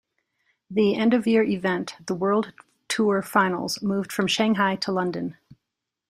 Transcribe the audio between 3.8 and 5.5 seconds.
moved from Shanghai to London.